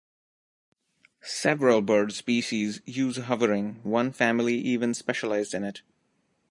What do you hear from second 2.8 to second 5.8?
use hovering, one family even specialized in